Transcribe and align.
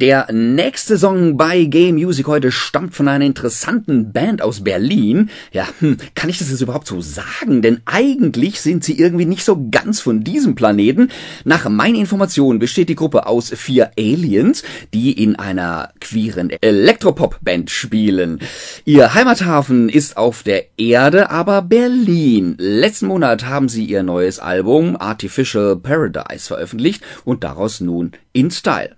Der 0.00 0.32
nächste 0.32 0.96
Song 0.96 1.36
bei 1.36 1.64
Game 1.64 1.96
Music 1.96 2.28
heute 2.28 2.52
stammt 2.52 2.94
von 2.94 3.08
einer 3.08 3.24
interessanten 3.24 4.12
Band 4.12 4.42
aus 4.42 4.62
Berlin. 4.62 5.28
Ja, 5.50 5.66
hm, 5.80 5.96
kann 6.14 6.30
ich 6.30 6.38
das 6.38 6.50
jetzt 6.50 6.60
überhaupt 6.60 6.86
so 6.86 7.00
sagen? 7.00 7.62
Denn 7.62 7.80
eigentlich 7.84 8.60
sind 8.60 8.84
sie 8.84 8.96
irgendwie 8.96 9.24
nicht 9.24 9.44
so 9.44 9.66
ganz 9.72 10.00
von 10.00 10.22
diesem 10.22 10.54
Planeten. 10.54 11.08
Nach 11.44 11.68
meinen 11.68 11.96
Informationen 11.96 12.60
besteht 12.60 12.90
die 12.90 12.94
Gruppe 12.94 13.26
aus 13.26 13.50
vier 13.50 13.90
Aliens, 13.98 14.62
die 14.94 15.20
in 15.20 15.34
einer 15.34 15.90
queeren 16.00 16.50
Elektropop-Band 16.50 17.68
spielen. 17.68 18.38
Ihr 18.84 19.14
Heimathafen 19.14 19.88
ist 19.88 20.16
auf 20.16 20.44
der 20.44 20.78
Erde, 20.78 21.30
aber 21.30 21.60
Berlin. 21.60 22.54
Letzten 22.56 23.08
Monat 23.08 23.46
haben 23.46 23.68
sie 23.68 23.84
ihr 23.84 24.04
neues 24.04 24.38
Album 24.38 24.96
Artificial 24.96 25.74
Paradise 25.74 26.46
veröffentlicht 26.46 27.02
und 27.24 27.42
daraus 27.42 27.80
nun 27.80 28.12
In 28.32 28.52
Style. 28.52 28.94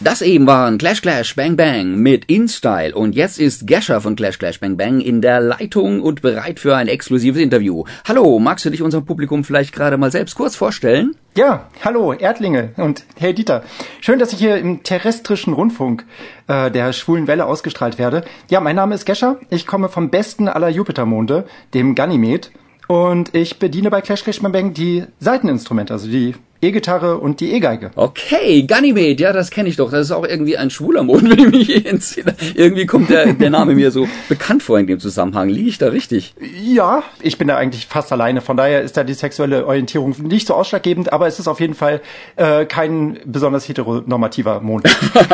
Das 0.00 0.22
eben 0.22 0.46
waren 0.46 0.76
Clash 0.76 1.02
Clash 1.02 1.36
Bang 1.36 1.56
Bang 1.56 1.94
mit 1.96 2.24
InStyle 2.24 2.94
und 2.94 3.14
jetzt 3.14 3.38
ist 3.38 3.66
Gescher 3.66 4.00
von 4.00 4.16
Clash 4.16 4.38
Clash 4.38 4.58
Bang 4.58 4.76
Bang 4.76 5.00
in 5.00 5.22
der 5.22 5.40
Leitung 5.40 6.02
und 6.02 6.20
bereit 6.20 6.58
für 6.58 6.76
ein 6.76 6.88
exklusives 6.88 7.40
Interview. 7.40 7.84
Hallo, 8.06 8.40
magst 8.40 8.64
du 8.64 8.70
dich 8.70 8.82
unserem 8.82 9.04
Publikum 9.04 9.44
vielleicht 9.44 9.72
gerade 9.72 9.96
mal 9.96 10.10
selbst 10.10 10.34
kurz 10.34 10.56
vorstellen? 10.56 11.14
Ja, 11.36 11.68
hallo 11.84 12.12
Erdlinge 12.12 12.72
und 12.76 13.04
hey 13.16 13.34
Dieter. 13.34 13.62
Schön, 14.00 14.18
dass 14.18 14.32
ich 14.32 14.40
hier 14.40 14.56
im 14.56 14.82
terrestrischen 14.82 15.52
Rundfunk 15.52 16.04
äh, 16.48 16.72
der 16.72 16.92
schwulen 16.92 17.28
Welle 17.28 17.46
ausgestrahlt 17.46 17.96
werde. 17.96 18.24
Ja, 18.50 18.60
mein 18.60 18.76
Name 18.76 18.96
ist 18.96 19.06
Gescher. 19.06 19.38
Ich 19.48 19.64
komme 19.64 19.88
vom 19.88 20.10
besten 20.10 20.48
aller 20.48 20.68
Jupitermonde, 20.68 21.46
dem 21.72 21.94
Ganymed. 21.94 22.50
Und 22.88 23.34
ich 23.34 23.58
bediene 23.60 23.90
bei 23.90 24.00
Clash 24.00 24.24
Clash 24.24 24.42
Bang 24.42 24.52
Bang 24.52 24.74
die 24.74 25.04
Seiteninstrumente, 25.20 25.92
also 25.92 26.08
die 26.08 26.34
E-Gitarre 26.64 27.18
und 27.18 27.40
die 27.40 27.52
E-Geige. 27.52 27.90
Okay, 27.96 28.62
Ganymede, 28.62 29.22
ja, 29.22 29.32
das 29.32 29.50
kenne 29.50 29.68
ich 29.68 29.76
doch. 29.76 29.90
Das 29.90 30.06
ist 30.06 30.10
auch 30.12 30.26
irgendwie 30.26 30.56
ein 30.56 30.70
schwuler 30.70 31.02
Mond, 31.02 31.22
wenn 31.30 31.38
ich 31.38 31.50
mich 31.50 31.66
hier 31.66 31.86
entziehe. 31.86 32.24
Irgendwie 32.54 32.86
kommt 32.86 33.10
der, 33.10 33.32
der 33.32 33.50
Name 33.50 33.74
mir 33.74 33.90
so 33.90 34.08
bekannt 34.28 34.62
vor 34.62 34.78
in 34.78 34.86
dem 34.86 35.00
Zusammenhang. 35.00 35.48
Liege 35.48 35.68
ich 35.68 35.78
da 35.78 35.88
richtig? 35.88 36.34
Ja, 36.62 37.02
ich 37.22 37.38
bin 37.38 37.48
da 37.48 37.56
eigentlich 37.56 37.86
fast 37.86 38.12
alleine. 38.12 38.40
Von 38.40 38.56
daher 38.56 38.82
ist 38.82 38.96
da 38.96 39.04
die 39.04 39.14
sexuelle 39.14 39.66
Orientierung 39.66 40.14
nicht 40.22 40.46
so 40.46 40.54
ausschlaggebend, 40.54 41.12
aber 41.12 41.26
es 41.26 41.38
ist 41.38 41.48
auf 41.48 41.60
jeden 41.60 41.74
Fall 41.74 42.00
äh, 42.36 42.64
kein 42.66 43.18
besonders 43.24 43.68
heteronormativer 43.68 44.60
Mond. 44.60 44.84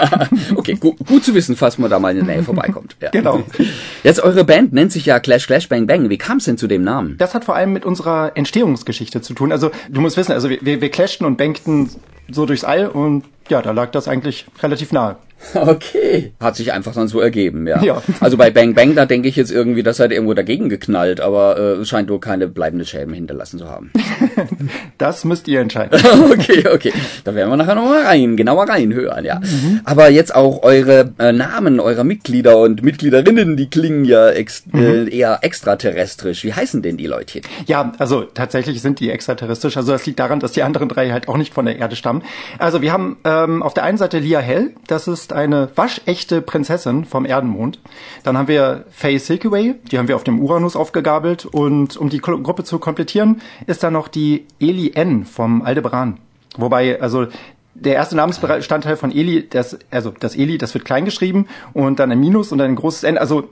okay, 0.56 0.74
gu 0.74 0.94
gut 1.06 1.24
zu 1.24 1.34
wissen, 1.34 1.56
falls 1.56 1.78
man 1.78 1.90
da 1.90 1.98
mal 1.98 2.16
in 2.16 2.24
der 2.24 2.36
Nähe 2.36 2.44
vorbeikommt. 2.44 2.96
Ja. 3.00 3.10
Genau. 3.10 3.42
Jetzt 4.02 4.22
eure 4.22 4.44
Band 4.44 4.72
nennt 4.72 4.92
sich 4.92 5.06
ja 5.06 5.20
Clash 5.20 5.46
Clash 5.46 5.68
Bang 5.68 5.86
Bang. 5.86 6.10
Wie 6.10 6.18
kam 6.18 6.38
es 6.38 6.44
denn 6.44 6.58
zu 6.58 6.66
dem 6.66 6.82
Namen? 6.82 7.16
Das 7.18 7.34
hat 7.34 7.44
vor 7.44 7.54
allem 7.54 7.72
mit 7.72 7.84
unserer 7.84 8.32
Entstehungsgeschichte 8.34 9.20
zu 9.20 9.34
tun. 9.34 9.52
Also 9.52 9.70
du 9.88 10.00
musst 10.00 10.16
wissen, 10.16 10.32
also 10.32 10.50
wir, 10.50 10.58
wir, 10.60 10.80
wir 10.80 10.90
clashen 11.20 11.26
und 11.26 11.36
bankten 11.36 11.90
so 12.30 12.46
durchs 12.46 12.64
All 12.64 12.88
und 12.88 13.24
ja, 13.48 13.62
da 13.62 13.72
lag 13.72 13.90
das 13.90 14.08
eigentlich 14.08 14.46
relativ 14.62 14.92
nahe. 14.92 15.16
Okay. 15.54 16.32
Hat 16.40 16.56
sich 16.56 16.72
einfach 16.72 16.94
dann 16.94 17.08
so 17.08 17.20
ergeben, 17.20 17.66
ja. 17.66 17.82
Ja. 17.82 18.02
Also 18.20 18.36
bei 18.36 18.50
Bang 18.50 18.74
Bang, 18.74 18.94
da 18.94 19.06
denke 19.06 19.28
ich 19.28 19.36
jetzt 19.36 19.50
irgendwie, 19.50 19.82
das 19.82 19.98
hat 19.98 20.10
irgendwo 20.10 20.34
dagegen 20.34 20.68
geknallt, 20.68 21.20
aber 21.20 21.58
äh, 21.58 21.62
es 21.80 21.88
scheint 21.88 22.08
nur 22.08 22.20
keine 22.20 22.48
bleibende 22.48 22.84
Schäden 22.84 23.14
hinterlassen 23.14 23.58
zu 23.58 23.68
haben. 23.68 23.90
Das 24.98 25.24
müsst 25.24 25.48
ihr 25.48 25.60
entscheiden. 25.60 25.98
okay, 26.30 26.64
okay. 26.72 26.92
Da 27.24 27.34
werden 27.34 27.48
wir 27.48 27.56
nachher 27.56 27.74
nochmal 27.74 28.02
rein, 28.02 28.36
genauer 28.36 28.68
reinhören, 28.68 29.24
ja. 29.24 29.40
Aber 29.84 30.10
jetzt 30.10 30.34
auch 30.34 30.62
eure 30.62 31.12
äh, 31.18 31.32
Namen 31.32 31.80
eurer 31.80 32.04
Mitglieder 32.04 32.58
und 32.58 32.82
Mitgliederinnen, 32.82 33.56
die 33.56 33.70
klingen 33.70 34.04
ja 34.04 34.28
ex 34.28 34.64
äh, 34.74 35.08
eher 35.08 35.38
extraterrestrisch. 35.42 36.44
Wie 36.44 36.52
heißen 36.52 36.82
denn 36.82 36.96
die 36.96 37.06
Leute? 37.06 37.40
Ja, 37.66 37.92
also 37.98 38.22
tatsächlich 38.22 38.82
sind 38.82 39.00
die 39.00 39.10
extraterrestrisch. 39.10 39.76
Also 39.76 39.92
das 39.92 40.04
liegt 40.04 40.18
daran, 40.18 40.40
dass 40.40 40.52
die 40.52 40.62
anderen 40.62 40.88
drei 40.88 41.10
halt 41.10 41.28
auch 41.28 41.36
nicht 41.36 41.54
von 41.54 41.64
der 41.64 41.78
Erde 41.78 41.96
stammen. 41.96 42.22
Also 42.58 42.82
wir 42.82 42.92
haben 42.92 43.16
ähm, 43.24 43.62
auf 43.62 43.72
der 43.72 43.84
einen 43.84 43.98
Seite 43.98 44.18
Lia 44.18 44.40
Hell, 44.40 44.72
das 44.86 45.08
ist 45.08 45.29
eine 45.32 45.68
waschechte 45.74 46.42
Prinzessin 46.42 47.04
vom 47.04 47.24
Erdenmond. 47.24 47.78
Dann 48.22 48.36
haben 48.36 48.48
wir 48.48 48.84
Faye 48.90 49.18
Silkyway, 49.18 49.74
die 49.90 49.98
haben 49.98 50.08
wir 50.08 50.16
auf 50.16 50.24
dem 50.24 50.40
Uranus 50.40 50.76
aufgegabelt. 50.76 51.46
Und 51.46 51.96
um 51.96 52.08
die 52.08 52.20
Gru- 52.20 52.42
Gruppe 52.42 52.64
zu 52.64 52.78
komplettieren, 52.78 53.40
ist 53.66 53.82
da 53.82 53.90
noch 53.90 54.08
die 54.08 54.46
Eli 54.58 54.92
N 54.94 55.24
vom 55.24 55.62
Aldebaran. 55.62 56.18
Wobei, 56.56 57.00
also 57.00 57.26
der 57.74 57.94
erste 57.94 58.16
Namensbestandteil 58.16 58.96
von 58.96 59.12
Eli, 59.12 59.48
das, 59.48 59.78
also 59.90 60.12
das 60.18 60.36
Eli, 60.36 60.58
das 60.58 60.74
wird 60.74 60.84
klein 60.84 61.04
geschrieben 61.04 61.46
und 61.72 61.98
dann 61.98 62.10
ein 62.10 62.20
Minus 62.20 62.52
und 62.52 62.58
dann 62.58 62.68
ein 62.70 62.76
großes 62.76 63.04
N. 63.04 63.16
Also 63.16 63.48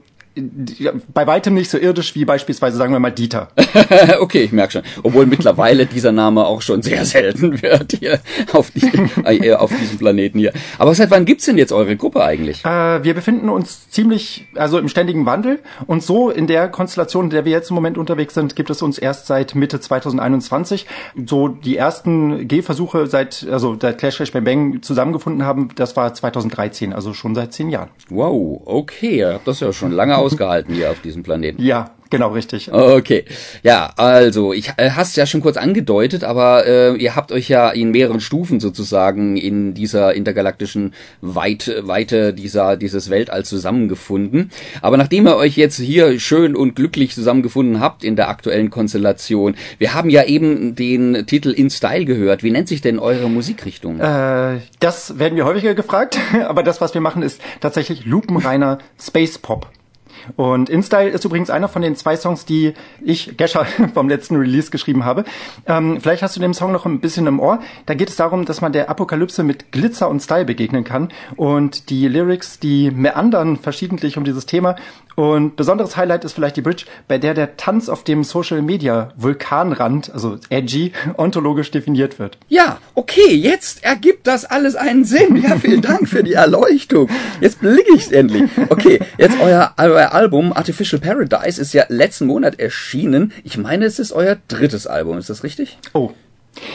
bei 1.12 1.26
weitem 1.26 1.54
nicht 1.54 1.70
so 1.70 1.78
irdisch 1.78 2.14
wie 2.14 2.24
beispielsweise, 2.24 2.76
sagen 2.76 2.92
wir 2.92 3.00
mal, 3.00 3.10
Dieter. 3.10 3.48
okay, 4.20 4.42
ich 4.42 4.52
merke 4.52 4.72
schon. 4.72 4.82
Obwohl 5.02 5.26
mittlerweile 5.26 5.86
dieser 5.86 6.12
Name 6.12 6.46
auch 6.46 6.62
schon 6.62 6.82
sehr 6.82 7.04
selten 7.04 7.62
wird 7.62 7.92
hier 7.98 8.20
auf, 8.52 8.70
die, 8.70 8.86
äh, 9.24 9.54
auf 9.54 9.72
diesem 9.74 9.98
Planeten 9.98 10.38
hier. 10.38 10.52
Aber 10.78 10.94
seit 10.94 11.10
wann 11.10 11.24
gibt's 11.24 11.46
denn 11.46 11.58
jetzt 11.58 11.72
eure 11.72 11.96
Gruppe 11.96 12.22
eigentlich? 12.22 12.64
Äh, 12.64 13.04
wir 13.04 13.14
befinden 13.14 13.48
uns 13.48 13.88
ziemlich, 13.90 14.46
also 14.54 14.78
im 14.78 14.88
ständigen 14.88 15.26
Wandel. 15.26 15.60
Und 15.86 16.02
so 16.02 16.30
in 16.30 16.46
der 16.46 16.68
Konstellation, 16.68 17.24
in 17.24 17.30
der 17.30 17.44
wir 17.44 17.52
jetzt 17.52 17.70
im 17.70 17.74
Moment 17.74 17.98
unterwegs 17.98 18.34
sind, 18.34 18.56
gibt 18.56 18.70
es 18.70 18.82
uns 18.82 18.98
erst 18.98 19.26
seit 19.26 19.54
Mitte 19.54 19.80
2021. 19.80 20.86
So 21.26 21.48
die 21.48 21.76
ersten 21.76 22.48
Gehversuche 22.48 23.06
seit, 23.06 23.46
also 23.50 23.76
seit 23.80 23.98
Clash 23.98 24.16
Clash 24.16 24.32
Bang 24.32 24.44
Bang 24.44 24.82
zusammengefunden 24.82 25.44
haben, 25.44 25.68
das 25.74 25.96
war 25.96 26.12
2013, 26.12 26.92
also 26.92 27.12
schon 27.14 27.34
seit 27.34 27.52
zehn 27.52 27.70
Jahren. 27.70 27.90
Wow, 28.08 28.62
okay, 28.64 29.18
ihr 29.18 29.34
habt 29.34 29.46
das 29.46 29.60
ja 29.60 29.72
schon 29.72 29.92
lange 29.92 30.16
ausgehalten 30.28 30.74
hier 30.74 30.90
auf 30.90 31.00
diesem 31.00 31.22
Planeten. 31.22 31.62
Ja, 31.62 31.90
genau 32.10 32.28
richtig. 32.32 32.72
Okay, 32.72 33.24
ja, 33.62 33.92
also 33.96 34.52
ich 34.52 34.72
äh, 34.76 34.90
hast 34.90 35.16
ja 35.16 35.26
schon 35.26 35.40
kurz 35.40 35.56
angedeutet, 35.56 36.24
aber 36.24 36.66
äh, 36.66 36.94
ihr 36.96 37.16
habt 37.16 37.32
euch 37.32 37.48
ja 37.48 37.70
in 37.70 37.90
mehreren 37.90 38.20
Stufen 38.20 38.60
sozusagen 38.60 39.36
in 39.36 39.74
dieser 39.74 40.14
intergalaktischen 40.14 40.94
Weite, 41.20 41.86
Weite 41.86 42.32
dieser 42.32 42.76
dieses 42.76 43.10
Weltall 43.10 43.44
zusammengefunden. 43.44 44.50
Aber 44.82 44.96
nachdem 44.96 45.26
ihr 45.26 45.36
euch 45.36 45.56
jetzt 45.56 45.78
hier 45.78 46.18
schön 46.20 46.56
und 46.56 46.76
glücklich 46.76 47.14
zusammengefunden 47.14 47.80
habt 47.80 48.04
in 48.04 48.16
der 48.16 48.28
aktuellen 48.28 48.70
Konstellation, 48.70 49.56
wir 49.78 49.94
haben 49.94 50.10
ja 50.10 50.24
eben 50.24 50.74
den 50.74 51.26
Titel 51.26 51.50
In 51.50 51.70
Style 51.70 52.04
gehört. 52.04 52.42
Wie 52.42 52.50
nennt 52.50 52.68
sich 52.68 52.80
denn 52.80 52.98
eure 52.98 53.28
Musikrichtung? 53.28 54.00
Äh, 54.00 54.60
das 54.80 55.18
werden 55.18 55.36
wir 55.36 55.44
häufiger 55.44 55.74
gefragt, 55.74 56.18
aber 56.46 56.62
das, 56.62 56.80
was 56.80 56.94
wir 56.94 57.00
machen, 57.00 57.22
ist 57.22 57.40
tatsächlich 57.60 58.04
lupenreiner 58.06 58.78
Space 58.98 59.38
Pop. 59.38 59.70
Und 60.36 60.68
InStyle 60.68 61.08
ist 61.08 61.24
übrigens 61.24 61.50
einer 61.50 61.68
von 61.68 61.82
den 61.82 61.96
zwei 61.96 62.16
Songs, 62.16 62.44
die 62.44 62.74
ich, 63.02 63.36
Gescher, 63.36 63.64
vom 63.94 64.08
letzten 64.08 64.36
Release 64.36 64.70
geschrieben 64.70 65.04
habe. 65.04 65.24
Ähm, 65.66 66.00
vielleicht 66.00 66.22
hast 66.22 66.36
du 66.36 66.40
den 66.40 66.54
Song 66.54 66.72
noch 66.72 66.86
ein 66.86 67.00
bisschen 67.00 67.26
im 67.26 67.40
Ohr. 67.40 67.60
Da 67.86 67.94
geht 67.94 68.08
es 68.08 68.16
darum, 68.16 68.44
dass 68.44 68.60
man 68.60 68.72
der 68.72 68.90
Apokalypse 68.90 69.42
mit 69.42 69.72
Glitzer 69.72 70.08
und 70.08 70.20
Style 70.20 70.44
begegnen 70.44 70.84
kann. 70.84 71.08
Und 71.36 71.90
die 71.90 72.08
Lyrics, 72.08 72.58
die 72.58 72.90
meandern 72.90 73.56
verschiedentlich 73.56 74.16
um 74.16 74.24
dieses 74.24 74.46
Thema. 74.46 74.76
Und 75.18 75.56
besonderes 75.56 75.96
Highlight 75.96 76.24
ist 76.24 76.34
vielleicht 76.34 76.56
die 76.56 76.60
Bridge, 76.62 76.84
bei 77.08 77.18
der 77.18 77.34
der 77.34 77.56
Tanz 77.56 77.88
auf 77.88 78.04
dem 78.04 78.22
Social 78.22 78.62
Media 78.62 79.12
Vulkanrand, 79.16 80.12
also 80.14 80.38
edgy, 80.48 80.92
ontologisch 81.16 81.72
definiert 81.72 82.20
wird. 82.20 82.38
Ja, 82.46 82.78
okay, 82.94 83.34
jetzt 83.34 83.82
ergibt 83.82 84.28
das 84.28 84.44
alles 84.44 84.76
einen 84.76 85.04
Sinn. 85.04 85.42
Ja, 85.42 85.56
vielen 85.56 85.82
Dank 85.82 86.08
für 86.08 86.22
die 86.22 86.34
Erleuchtung. 86.34 87.10
Jetzt 87.40 87.58
blicke 87.60 87.96
ich's 87.96 88.12
endlich. 88.12 88.48
Okay, 88.68 89.00
jetzt 89.18 89.40
euer, 89.40 89.72
euer 89.78 90.12
Album 90.12 90.52
Artificial 90.52 91.00
Paradise 91.00 91.60
ist 91.60 91.72
ja 91.72 91.86
letzten 91.88 92.26
Monat 92.26 92.60
erschienen. 92.60 93.32
Ich 93.42 93.58
meine, 93.58 93.86
es 93.86 93.98
ist 93.98 94.12
euer 94.12 94.36
drittes 94.46 94.86
Album, 94.86 95.18
ist 95.18 95.30
das 95.30 95.42
richtig? 95.42 95.78
Oh. 95.94 96.12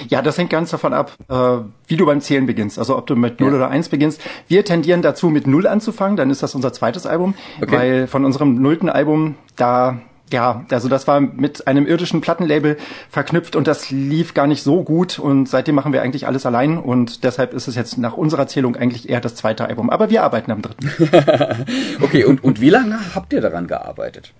Ja, 0.09 0.21
das 0.21 0.37
hängt 0.37 0.49
ganz 0.49 0.71
davon 0.71 0.93
ab, 0.93 1.13
äh, 1.29 1.57
wie 1.87 1.97
du 1.97 2.05
beim 2.05 2.21
Zählen 2.21 2.45
beginnst. 2.45 2.79
Also 2.79 2.97
ob 2.97 3.07
du 3.07 3.15
mit 3.15 3.39
0 3.39 3.51
Ja. 3.51 3.57
oder 3.57 3.69
1 3.69 3.89
beginnst. 3.89 4.21
Wir 4.47 4.65
tendieren 4.65 5.01
dazu, 5.01 5.29
mit 5.29 5.47
0 5.47 5.67
anzufangen, 5.67 6.17
dann 6.17 6.29
ist 6.29 6.43
das 6.43 6.55
unser 6.55 6.73
zweites 6.73 7.05
Album. 7.05 7.33
Okay. 7.61 7.71
Weil 7.75 8.07
von 8.07 8.25
unserem 8.25 8.55
nullten 8.55 8.89
Album, 8.89 9.35
da, 9.55 9.99
ja, 10.31 10.65
also 10.71 10.89
das 10.89 11.07
war 11.07 11.19
mit 11.19 11.67
einem 11.67 11.85
irdischen 11.85 12.21
Plattenlabel 12.21 12.77
verknüpft 13.09 13.55
und 13.55 13.67
das 13.67 13.91
lief 13.91 14.33
gar 14.33 14.47
nicht 14.47 14.63
so 14.63 14.83
gut 14.83 15.19
und 15.19 15.47
seitdem 15.47 15.75
machen 15.75 15.93
wir 15.93 16.01
eigentlich 16.01 16.25
alles 16.27 16.45
allein 16.45 16.77
und 16.77 17.23
deshalb 17.23 17.53
ist 17.53 17.67
es 17.67 17.75
jetzt 17.75 17.97
nach 17.97 18.13
unserer 18.17 18.47
Zählung 18.47 18.75
eigentlich 18.75 19.09
eher 19.09 19.21
das 19.21 19.35
zweite 19.35 19.65
Album. 19.65 19.89
Aber 19.89 20.09
wir 20.09 20.23
arbeiten 20.23 20.51
am 20.51 20.61
dritten. 20.61 20.89
Okay, 22.01 22.25
und, 22.25 22.43
und 22.43 22.59
wie 22.61 22.69
lange 22.69 22.99
habt 23.15 23.31
ihr 23.33 23.41
daran 23.41 23.67
gearbeitet? 23.67 24.33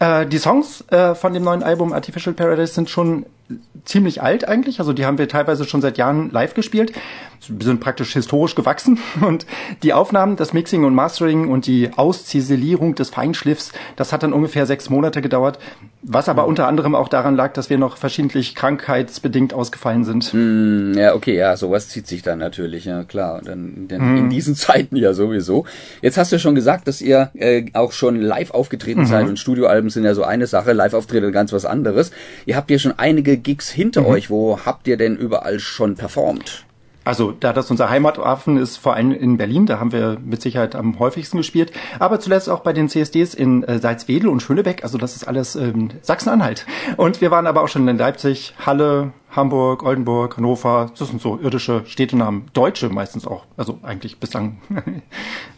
Äh, 0.00 0.26
die 0.26 0.38
Songs 0.38 0.84
äh, 0.90 1.14
von 1.14 1.32
dem 1.32 1.44
neuen 1.44 1.62
Album 1.62 1.92
Artificial 1.92 2.34
Paradise 2.34 2.74
sind 2.74 2.90
schon 2.90 3.24
ziemlich 3.84 4.22
alt 4.22 4.46
eigentlich. 4.46 4.80
Also 4.80 4.92
die 4.92 5.06
haben 5.06 5.18
wir 5.18 5.28
teilweise 5.28 5.64
schon 5.64 5.80
seit 5.80 5.98
Jahren 5.98 6.30
live 6.30 6.54
gespielt. 6.54 6.92
Wir 7.48 7.64
sind 7.64 7.80
praktisch 7.80 8.12
historisch 8.12 8.54
gewachsen 8.54 8.98
und 9.20 9.46
die 9.82 9.92
Aufnahmen, 9.92 10.36
das 10.36 10.52
Mixing 10.52 10.84
und 10.84 10.94
Mastering 10.94 11.48
und 11.48 11.66
die 11.66 11.90
Ausziselierung 11.96 12.94
des 12.94 13.10
Feinschliffs, 13.10 13.72
das 13.96 14.12
hat 14.12 14.22
dann 14.22 14.32
ungefähr 14.32 14.66
sechs 14.66 14.90
Monate 14.90 15.22
gedauert. 15.22 15.58
Was 16.02 16.28
aber 16.28 16.46
unter 16.46 16.68
anderem 16.68 16.94
auch 16.94 17.08
daran 17.08 17.34
lag, 17.34 17.52
dass 17.54 17.70
wir 17.70 17.78
noch 17.78 17.96
verschiedentlich 17.96 18.54
krankheitsbedingt 18.54 19.52
ausgefallen 19.52 20.04
sind. 20.04 20.24
Hm, 20.32 20.94
ja, 20.96 21.14
okay, 21.14 21.36
ja, 21.36 21.56
sowas 21.56 21.88
zieht 21.88 22.06
sich 22.06 22.22
dann 22.22 22.38
natürlich, 22.38 22.84
ja 22.84 23.02
klar. 23.04 23.40
Dann, 23.44 23.86
dann 23.88 24.16
in 24.16 24.30
diesen 24.30 24.54
Zeiten 24.54 24.96
ja 24.96 25.12
sowieso. 25.12 25.64
Jetzt 26.00 26.16
hast 26.16 26.30
du 26.32 26.38
schon 26.38 26.54
gesagt, 26.54 26.86
dass 26.86 27.00
ihr 27.00 27.30
äh, 27.34 27.66
auch 27.72 27.92
schon 27.92 28.20
live 28.20 28.52
aufgetreten 28.52 29.06
seid 29.06 29.28
und 29.28 29.38
Studioalben 29.38 29.90
sind 29.90 30.04
ja 30.04 30.14
so 30.14 30.22
eine 30.22 30.46
Sache, 30.46 30.72
Live-Auftritte 30.72 31.32
ganz 31.32 31.52
was 31.52 31.64
anderes. 31.64 32.10
Ihr 32.46 32.56
habt 32.56 32.70
ja 32.70 32.78
schon 32.78 32.94
einige 32.96 33.37
Gigs 33.38 33.70
hinter 33.70 34.06
euch. 34.06 34.30
Wo 34.30 34.58
habt 34.64 34.86
ihr 34.88 34.96
denn 34.96 35.16
überall 35.16 35.60
schon 35.60 35.96
performt? 35.96 36.64
Also 37.08 37.32
da 37.32 37.54
das 37.54 37.70
unser 37.70 37.88
Heimathafen 37.88 38.58
ist, 38.58 38.76
vor 38.76 38.92
allem 38.92 39.12
in 39.12 39.38
Berlin, 39.38 39.64
da 39.64 39.80
haben 39.80 39.92
wir 39.92 40.18
mit 40.22 40.42
Sicherheit 40.42 40.74
am 40.74 40.98
häufigsten 40.98 41.38
gespielt. 41.38 41.72
Aber 41.98 42.20
zuletzt 42.20 42.50
auch 42.50 42.60
bei 42.60 42.74
den 42.74 42.90
CSDs 42.90 43.32
in 43.32 43.62
äh, 43.62 43.78
Salzwedel 43.78 44.28
und 44.28 44.42
Schönebeck. 44.42 44.84
Also 44.84 44.98
das 44.98 45.16
ist 45.16 45.26
alles 45.26 45.56
ähm, 45.56 45.88
Sachsen-Anhalt. 46.02 46.66
Und 46.98 47.22
wir 47.22 47.30
waren 47.30 47.46
aber 47.46 47.62
auch 47.62 47.68
schon 47.68 47.88
in 47.88 47.96
Leipzig, 47.96 48.52
Halle, 48.66 49.12
Hamburg, 49.30 49.82
Oldenburg, 49.82 50.36
Hannover, 50.36 50.90
das 50.98 51.08
sind 51.08 51.20
so 51.20 51.38
irdische 51.38 51.82
Städtenamen. 51.86 52.46
Deutsche 52.54 52.88
meistens 52.88 53.26
auch. 53.26 53.44
Also 53.56 53.78
eigentlich 53.82 54.18
bislang 54.18 54.58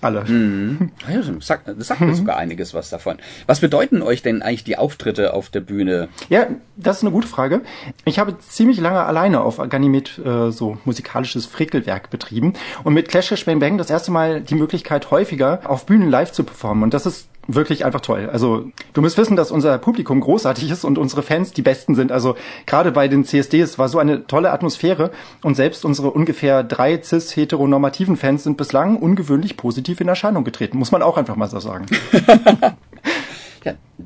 alle. 0.00 0.24
Mhm. 0.24 0.90
das 1.06 1.46
sagt, 1.46 1.68
das 1.68 1.86
sagt 1.86 2.00
mir 2.00 2.14
sogar 2.14 2.36
einiges 2.36 2.74
was 2.74 2.90
davon. 2.90 3.18
Was 3.46 3.60
bedeuten 3.60 4.02
euch 4.02 4.22
denn 4.22 4.42
eigentlich 4.42 4.64
die 4.64 4.76
Auftritte 4.76 5.34
auf 5.34 5.48
der 5.50 5.60
Bühne? 5.60 6.08
Ja, 6.28 6.46
das 6.76 6.98
ist 6.98 7.04
eine 7.04 7.12
gute 7.12 7.28
Frage. 7.28 7.62
Ich 8.04 8.18
habe 8.18 8.38
ziemlich 8.38 8.80
lange 8.80 9.02
alleine 9.04 9.40
auf 9.40 9.56
Ganymed 9.56 10.18
äh, 10.18 10.50
so 10.50 10.78
musikalisches 10.84 11.46
Frickelwerk 11.46 12.10
betrieben 12.10 12.54
und 12.84 12.94
mit 12.94 13.08
Clash 13.08 13.28
Clash 13.28 13.46
Bang 13.46 13.60
Bang 13.60 13.78
das 13.78 13.90
erste 13.90 14.10
Mal 14.10 14.40
die 14.40 14.56
Möglichkeit 14.56 15.10
häufiger 15.10 15.60
auf 15.64 15.86
Bühnen 15.86 16.10
live 16.10 16.32
zu 16.32 16.44
performen 16.44 16.82
und 16.82 16.94
das 16.94 17.06
ist 17.06 17.29
wirklich 17.46 17.84
einfach 17.84 18.00
toll. 18.00 18.28
Also 18.32 18.70
du 18.92 19.00
musst 19.00 19.18
wissen, 19.18 19.36
dass 19.36 19.50
unser 19.50 19.78
Publikum 19.78 20.20
großartig 20.20 20.70
ist 20.70 20.84
und 20.84 20.98
unsere 20.98 21.22
Fans 21.22 21.52
die 21.52 21.62
besten 21.62 21.94
sind. 21.94 22.12
Also 22.12 22.36
gerade 22.66 22.92
bei 22.92 23.08
den 23.08 23.24
CSDs 23.24 23.78
war 23.78 23.88
so 23.88 23.98
eine 23.98 24.26
tolle 24.26 24.50
Atmosphäre 24.52 25.10
und 25.42 25.56
selbst 25.56 25.84
unsere 25.84 26.10
ungefähr 26.10 26.62
drei 26.62 27.00
cis-heteronormativen 27.02 28.16
Fans 28.16 28.44
sind 28.44 28.56
bislang 28.56 28.96
ungewöhnlich 28.96 29.56
positiv 29.56 30.00
in 30.00 30.08
Erscheinung 30.08 30.44
getreten. 30.44 30.78
Muss 30.78 30.92
man 30.92 31.02
auch 31.02 31.16
einfach 31.16 31.36
mal 31.36 31.48
so 31.48 31.60
sagen. 31.60 31.86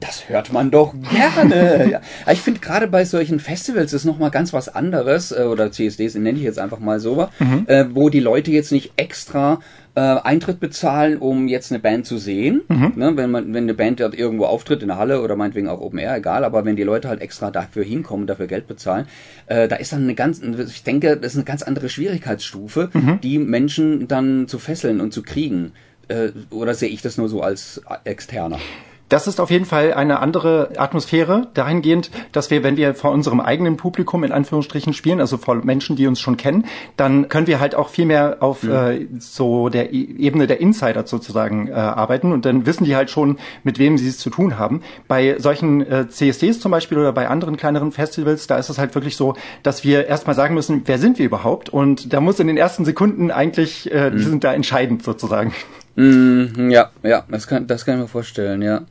Das 0.07 0.29
hört 0.29 0.53
man 0.53 0.71
doch 0.71 0.95
gerne. 1.11 1.91
ja. 1.93 2.01
Ich 2.31 2.41
finde 2.41 2.61
gerade 2.61 2.89
bei 2.89 3.07
solchen 3.07 3.41
Festivals 3.41 3.93
ist 3.95 4.05
noch 4.05 4.19
mal 4.19 4.31
ganz 4.31 4.53
was 4.53 4.69
anderes 4.69 5.33
äh, 5.33 5.45
oder 5.45 5.73
CSDs 5.73 6.15
nenne 6.17 6.39
ich 6.39 6.45
jetzt 6.45 6.59
einfach 6.59 6.79
mal 6.79 7.01
so, 7.01 7.29
mhm. 7.39 7.65
äh, 7.69 7.87
wo 7.95 8.11
die 8.11 8.21
Leute 8.21 8.51
jetzt 8.51 8.71
nicht 8.71 8.93
extra 8.97 9.61
äh, 9.95 10.01
Eintritt 10.01 10.61
bezahlen, 10.61 11.17
um 11.19 11.49
jetzt 11.49 11.73
eine 11.73 11.79
Band 11.79 12.05
zu 12.05 12.19
sehen. 12.19 12.63
Mhm. 12.69 12.93
Ne, 12.97 13.17
wenn 13.17 13.31
man, 13.31 13.55
wenn 13.55 13.65
eine 13.65 13.73
Band 13.73 14.01
dort 14.01 14.15
irgendwo 14.15 14.45
auftritt 14.45 14.83
in 14.83 14.89
der 14.89 14.99
Halle 14.99 15.23
oder 15.23 15.37
meinetwegen 15.37 15.69
auch 15.69 15.81
Open 15.81 15.99
Air, 15.99 16.17
egal, 16.17 16.45
aber 16.45 16.67
wenn 16.67 16.77
die 16.77 16.83
Leute 16.83 17.09
halt 17.09 17.23
extra 17.23 17.51
dafür 17.51 17.85
hinkommen, 17.85 18.27
dafür 18.27 18.47
Geld 18.47 18.67
bezahlen, 18.67 19.07
äh, 19.47 19.69
da 19.69 19.77
ist 19.77 19.93
dann 19.93 20.03
eine 20.03 20.15
ganz, 20.15 20.43
ich 20.43 20.83
denke, 20.83 21.17
das 21.17 21.33
ist 21.33 21.39
eine 21.39 21.45
ganz 21.45 21.63
andere 21.63 21.89
Schwierigkeitsstufe, 21.89 22.91
mhm. 22.93 23.21
die 23.23 23.39
Menschen 23.39 24.07
dann 24.07 24.49
zu 24.49 24.59
fesseln 24.59 25.01
und 25.01 25.15
zu 25.15 25.23
kriegen. 25.23 25.73
Äh, 26.09 26.31
oder 26.51 26.75
sehe 26.75 26.91
ich 26.91 27.01
das 27.01 27.17
nur 27.17 27.31
so 27.31 27.41
als 27.41 27.81
Externer? 28.05 28.59
Das 29.09 29.27
ist 29.27 29.41
auf 29.41 29.51
jeden 29.51 29.67
Fall 29.67 29.93
eine 29.93 30.21
andere 30.21 30.71
Atmosphäre 30.77 31.49
dahingehend, 31.55 32.11
dass 32.33 32.51
wir, 32.51 32.63
wenn 32.63 32.77
wir 32.77 32.95
vor 32.95 33.13
unserem 33.13 33.41
eigenen 33.41 33.77
Publikum 33.77 34.25
in 34.25 34.33
Anführungsstrichen 34.33 34.95
spielen, 34.95 35.21
also 35.21 35.37
vor 35.37 35.57
Menschen, 35.57 35.97
die 35.97 36.07
uns 36.07 36.21
schon 36.21 36.37
kennen, 36.37 36.65
dann 36.97 37.29
können 37.29 37.47
wir 37.47 37.61
halt 37.61 37.75
auch 37.75 37.91
viel 37.91 38.07
mehr 38.07 38.39
auf 38.41 38.63
mhm. 38.63 38.73
äh, 38.73 39.07
so 39.19 39.69
der 39.69 39.93
e 39.93 40.05
Ebene 40.19 40.47
der 40.47 40.61
Insider 40.61 41.07
sozusagen 41.07 41.69
äh, 41.69 41.73
arbeiten 41.73 42.33
und 42.33 42.45
dann 42.45 42.67
wissen 42.67 42.85
die 42.85 42.97
halt 42.97 43.11
schon, 43.11 43.39
mit 43.63 43.79
wem 43.79 43.99
sie 43.99 44.09
es 44.09 44.19
zu 44.19 44.31
tun 44.31 44.59
haben. 44.59 44.83
Bei 45.07 45.39
solchen 45.39 45.83
äh, 45.83 46.09
CSDs 46.09 46.61
zum 46.61 46.71
Beispiel 46.71 46.99
oder 46.99 47.13
bei 47.13 47.29
anderen 47.29 47.57
kleineren 47.57 47.93
Festivals, 47.93 48.47
da 48.47 48.57
ist 48.57 48.71
es 48.71 48.79
halt 48.79 48.95
wirklich 48.95 49.17
so, 49.17 49.35
dass 49.63 49.85
wir 49.85 50.07
erstmal 50.07 50.35
sagen 50.35 50.55
müssen, 50.55 50.83
wer 50.87 50.99
sind 50.99 51.19
wir 51.19 51.27
überhaupt? 51.27 51.69
Und 51.69 52.13
da 52.13 52.21
muss 52.21 52.41
in 52.41 52.47
den 52.47 52.57
ersten 52.57 52.85
Sekunden 52.85 53.31
eigentlich, 53.31 53.93
äh, 53.93 54.11
mhm. 54.11 54.17
die 54.17 54.23
sind 54.23 54.45
da 54.45 54.55
entscheidend 54.55 55.03
sozusagen. 55.03 55.53
Mm, 55.97 56.71
ja, 56.71 56.91
ja, 57.05 57.25
das 57.29 57.47
kann, 57.47 57.69
das 57.69 57.85
kann 57.85 57.95
ich 57.95 58.01
mir 58.03 58.09
vorstellen, 58.09 58.63
ja. 58.63 58.83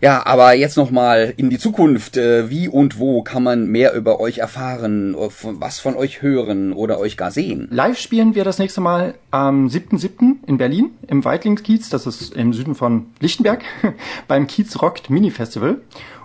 Ja, 0.00 0.24
aber 0.24 0.54
jetzt 0.54 0.76
nochmal 0.76 1.34
in 1.36 1.50
die 1.50 1.58
Zukunft. 1.58 2.16
Äh, 2.16 2.48
wie 2.48 2.68
und 2.68 2.98
wo 2.98 3.22
kann 3.22 3.42
man 3.42 3.66
mehr 3.66 3.92
über 3.94 4.20
euch 4.20 4.38
erfahren, 4.38 5.16
was 5.16 5.80
von 5.80 5.96
euch 5.96 6.22
hören 6.22 6.72
oder 6.72 7.00
euch 7.00 7.16
gar 7.16 7.32
sehen? 7.32 7.66
Live 7.70 7.98
spielen 7.98 8.36
wir 8.36 8.44
das 8.44 8.58
nächste 8.58 8.80
Mal 8.80 9.14
am 9.32 9.66
7.7. 9.66 10.46
in 10.46 10.58
Berlin 10.58 10.90
im 11.08 11.24
Weitlingskiez, 11.24 11.88
das 11.88 12.06
ist 12.06 12.34
im 12.34 12.52
Süden 12.52 12.76
von 12.76 13.06
Lichtenberg, 13.18 13.64
beim 14.28 14.46
Kiez 14.46 14.80
Rockt 14.80 15.10
Mini 15.10 15.32
Festival. 15.32 15.78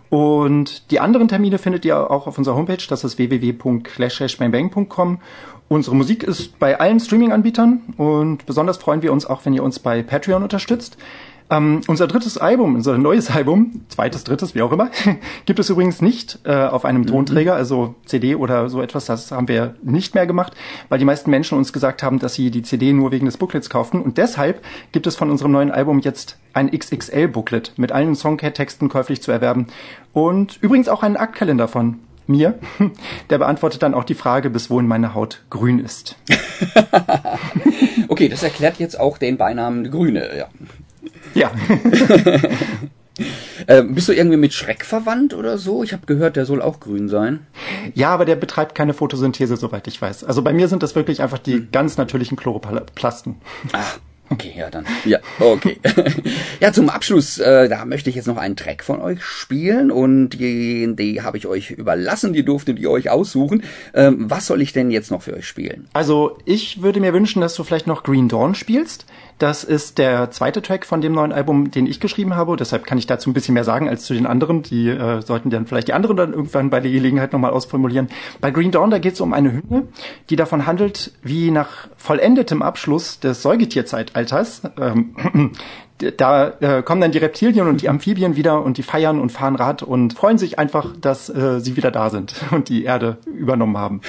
Und 0.10 0.92
die 0.92 1.00
anderen 1.00 1.28
Termine 1.28 1.60
findet 1.60 1.86
ihr 1.86 2.10
auch 2.10 2.28
auf 2.28 2.38
unserer 2.38 2.56
Homepage, 2.56 2.84
das 2.88 3.04
ist 3.04 3.18
www.clashhashbangbang.com. 3.18 5.20
Unsere 5.70 5.96
Musik 5.96 6.24
ist 6.24 6.58
bei 6.58 6.80
allen 6.80 7.00
Streaming-Anbietern 7.00 7.94
und 7.96 8.48
besonders 8.48 8.78
freuen 8.78 9.04
wir 9.04 9.14
uns 9.14 9.28
auch, 9.28 9.46
wenn 9.46 9.54
ihr 9.54 9.64
uns 9.64 9.78
bei 9.78 10.02
Patreon 10.02 10.42
unterstützt. 10.42 10.98
Ähm, 11.52 11.82
unser 11.88 12.08
drittes 12.08 12.40
Album, 12.40 12.74
unser 12.74 12.98
neues 12.98 13.30
Album, 13.30 13.82
zweites, 13.88 14.24
drittes, 14.24 14.56
wie 14.56 14.64
auch 14.64 14.72
immer, 14.72 14.90
gibt 15.46 15.60
es 15.60 15.70
übrigens 15.70 16.02
nicht 16.02 16.40
äh, 16.44 16.56
auf 16.56 16.86
einem 16.86 17.06
Tonträger, 17.06 17.54
also 17.54 17.94
CD 18.06 18.34
oder 18.34 18.68
so 18.70 18.82
etwas. 18.82 19.06
Das 19.06 19.32
haben 19.32 19.48
wir 19.48 19.76
nicht 19.84 20.16
mehr 20.16 20.26
gemacht, 20.26 20.54
weil 20.90 20.98
die 20.98 21.06
meisten 21.06 21.30
Menschen 21.30 21.56
uns 21.56 21.72
gesagt 21.72 22.02
haben, 22.02 22.18
dass 22.18 22.34
sie 22.34 22.50
die 22.50 22.64
CD 22.64 22.92
nur 22.92 23.12
wegen 23.12 23.28
des 23.28 23.38
Booklets 23.38 23.70
kauften. 23.70 24.02
Und 24.02 24.18
deshalb 24.18 24.64
gibt 24.92 25.06
es 25.06 25.16
von 25.16 25.30
unserem 25.30 25.52
neuen 25.52 25.72
Album 25.72 26.00
jetzt 26.00 26.40
ein 26.54 26.72
XXL-Booklet 26.72 27.74
mit 27.78 27.92
allen 27.92 28.16
Songtexten 28.16 28.90
käuflich 28.90 29.22
zu 29.22 29.32
erwerben. 29.32 29.68
Und 30.14 30.58
übrigens 30.62 30.90
auch 30.90 31.04
einen 31.04 31.16
Aktkalender 31.16 31.68
von 31.68 32.00
mir. 32.30 32.60
Der 33.30 33.38
beantwortet 33.38 33.84
dann 33.84 33.94
auch 33.94 34.04
die 34.04 34.14
Frage, 34.14 34.50
bis 34.50 34.70
wohin 34.70 34.88
meine 34.88 35.14
Haut 35.14 35.44
grün 35.50 35.80
ist. 35.80 36.16
okay, 38.08 38.30
das 38.30 38.44
erklärt 38.44 38.80
jetzt 38.80 39.00
auch 39.00 39.18
den 39.18 39.38
Beinamen 39.38 39.90
Grüne, 39.92 40.30
ja. 40.38 40.48
Ja. 41.34 41.52
äh, 43.68 43.84
bist 43.84 44.08
du 44.08 44.14
irgendwie 44.14 44.38
mit 44.38 44.54
Schreck 44.54 44.86
verwandt 44.86 45.34
oder 45.34 45.58
so? 45.58 45.84
Ich 45.84 45.94
habe 45.94 46.06
gehört, 46.06 46.36
der 46.36 46.46
soll 46.46 46.62
auch 46.62 46.80
grün 46.80 47.10
sein. 47.10 47.46
Ja, 47.94 48.10
aber 48.10 48.26
der 48.26 48.36
betreibt 48.36 48.76
keine 48.76 48.94
Photosynthese, 48.94 49.58
soweit 49.58 49.88
ich 49.88 50.02
weiß. 50.02 50.24
Also 50.24 50.42
bei 50.42 50.54
mir 50.54 50.68
sind 50.68 50.84
das 50.84 50.96
wirklich 50.96 51.22
einfach 51.22 51.40
die 51.40 51.54
hm. 51.54 51.70
ganz 51.72 51.98
natürlichen 51.98 52.38
Chloroplasten. 52.38 53.36
Ach, 53.74 54.00
Okay, 54.32 54.54
ja, 54.56 54.70
dann. 54.70 54.86
Ja, 55.06 55.20
okay. 55.40 55.80
ja, 56.60 56.72
zum 56.72 56.90
Abschluss, 56.90 57.40
äh, 57.40 57.68
da 57.68 57.84
möchte 57.86 58.12
ich 58.12 58.16
jetzt 58.16 58.28
noch 58.28 58.38
einen 58.38 58.56
Track 58.56 58.84
von 58.84 59.02
euch 59.02 59.24
spielen 59.24 59.90
und 59.90 60.30
die, 60.30 60.96
die 60.96 61.24
habe 61.24 61.38
ich 61.38 61.48
euch 61.48 61.72
überlassen, 61.72 62.34
die 62.34 62.46
durftet 62.46 62.78
ihr 62.78 62.92
euch 62.92 63.10
aussuchen. 63.10 63.64
Ähm, 63.96 64.30
was 64.30 64.46
soll 64.46 64.62
ich 64.62 64.72
denn 64.72 64.92
jetzt 64.92 65.10
noch 65.10 65.24
für 65.24 65.34
euch 65.34 65.48
spielen? 65.48 65.88
Also, 65.94 66.38
ich 66.46 66.84
würde 66.84 67.00
mir 67.00 67.14
wünschen, 67.14 67.42
dass 67.42 67.56
du 67.56 67.64
vielleicht 67.64 67.88
noch 67.88 68.04
Green 68.04 68.30
Dawn 68.30 68.54
spielst. 68.54 69.06
Das 69.40 69.64
ist 69.64 69.98
der 69.98 70.32
zweite 70.32 70.62
Track 70.62 70.86
von 70.86 71.02
dem 71.02 71.14
neuen 71.14 71.32
Album, 71.32 71.72
den 71.72 71.88
ich 71.88 72.00
geschrieben 72.00 72.36
habe. 72.36 72.58
Deshalb 72.58 72.86
kann 72.86 72.98
ich 72.98 73.08
dazu 73.08 73.30
ein 73.30 73.34
bisschen 73.34 73.54
mehr 73.54 73.64
sagen 73.64 73.88
als 73.88 74.04
zu 74.04 74.14
den 74.14 74.28
anderen. 74.28 74.64
Die 74.64 74.90
äh, 74.90 75.22
sollten 75.22 75.50
dann 75.50 75.66
vielleicht 75.66 75.88
die 75.88 75.94
anderen 75.94 76.18
dann 76.18 76.34
irgendwann 76.34 76.70
bei 76.70 76.82
der 76.82 76.92
Gelegenheit 76.92 77.32
nochmal 77.32 77.52
ausformulieren. 77.52 78.10
Bei 78.42 78.52
Green 78.52 78.72
Dawn, 78.72 78.92
da 78.92 79.00
geht 79.00 79.14
es 79.14 79.22
um 79.22 79.34
eine 79.34 79.54
Hymne, 79.54 79.88
die 80.30 80.36
davon 80.36 80.68
handelt, 80.68 81.14
wie 81.24 81.52
nach 81.52 81.88
vollendetem 81.96 82.62
Abschluss 82.62 83.22
des 83.22 83.42
Säugetierzeitalters 83.42 84.19
ähm, 84.80 85.16
da 86.18 86.54
äh, 86.62 86.82
kommen 86.82 87.02
dann 87.02 87.12
die 87.12 87.18
Reptilien 87.18 87.68
und 87.68 87.82
die 87.82 87.90
Amphibien 87.90 88.36
wieder 88.36 88.64
und 88.64 88.78
die 88.78 88.84
feiern 88.84 89.20
und 89.20 89.32
fahren 89.32 89.56
Rad 89.56 89.84
und 89.84 90.14
freuen 90.14 90.38
sich 90.38 90.58
einfach, 90.58 90.94
dass 91.00 91.30
äh, 91.30 91.60
sie 91.60 91.76
wieder 91.76 91.92
da 91.92 92.10
sind 92.10 92.34
und 92.52 92.70
die 92.70 92.86
Erde 92.86 93.18
übernommen 93.26 93.78
haben. 93.78 94.02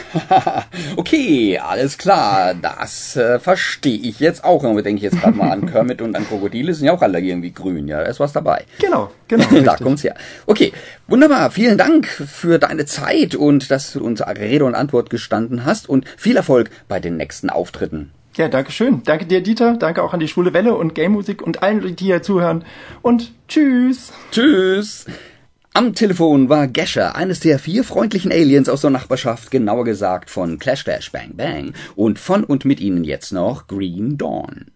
okay, 0.96 1.58
alles 1.58 1.98
klar, 1.98 2.54
das 2.54 3.16
äh, 3.16 3.38
verstehe 3.38 3.98
ich 3.98 4.20
jetzt 4.20 4.44
auch. 4.44 4.62
Und 4.62 4.76
denke 4.84 4.98
ich 4.98 5.02
jetzt 5.02 5.20
gerade 5.20 5.36
mal 5.36 5.50
an 5.50 5.66
Kermit 5.70 6.00
und 6.00 6.14
an 6.16 6.26
Krokodile, 6.26 6.72
sind 6.74 6.86
ja 6.86 6.92
auch 6.92 7.02
alle 7.02 7.20
irgendwie 7.20 7.52
grün, 7.52 7.88
ja, 7.88 7.98
da 7.98 8.06
ist 8.06 8.20
was 8.20 8.32
dabei. 8.32 8.64
Genau, 8.78 9.10
genau. 9.26 9.44
da 9.64 9.76
kommt's 9.76 10.04
her. 10.04 10.14
Okay, 10.46 10.72
wunderbar, 11.08 11.50
vielen 11.50 11.76
Dank 11.76 12.06
für 12.06 12.58
deine 12.58 12.86
Zeit 12.86 13.34
und 13.34 13.70
dass 13.70 13.92
du 13.92 14.04
uns 14.04 14.20
Rede 14.20 14.64
und 14.64 14.74
Antwort 14.74 15.10
gestanden 15.10 15.64
hast 15.64 15.88
und 15.88 16.06
viel 16.16 16.36
Erfolg 16.36 16.70
bei 16.88 17.00
den 17.00 17.16
nächsten 17.16 17.50
Auftritten. 17.50 18.12
Ja, 18.40 18.48
danke 18.48 18.72
schön. 18.72 19.02
Danke 19.04 19.26
dir, 19.26 19.42
Dieter. 19.42 19.76
Danke 19.76 20.02
auch 20.02 20.14
an 20.14 20.20
die 20.20 20.26
Schwule 20.26 20.54
Welle 20.54 20.74
und 20.74 20.94
Game 20.94 21.12
Musik 21.12 21.42
und 21.42 21.62
allen, 21.62 21.94
die 21.94 22.04
hier 22.06 22.22
zuhören. 22.22 22.64
Und 23.02 23.34
tschüss. 23.48 24.14
Tschüss. 24.32 25.04
Am 25.74 25.94
Telefon 25.94 26.48
war 26.48 26.66
Gescher, 26.66 27.16
eines 27.16 27.40
der 27.40 27.58
vier 27.58 27.84
freundlichen 27.84 28.32
Aliens 28.32 28.70
aus 28.70 28.80
der 28.80 28.88
Nachbarschaft, 28.88 29.50
genauer 29.50 29.84
gesagt 29.84 30.30
von 30.30 30.58
Clash 30.58 30.84
Clash 30.84 31.12
Bang 31.12 31.36
Bang 31.36 31.74
und 31.96 32.18
von 32.18 32.42
und 32.42 32.64
mit 32.64 32.80
ihnen 32.80 33.04
jetzt 33.04 33.30
noch 33.30 33.66
Green 33.66 34.16
Dawn. 34.16 34.70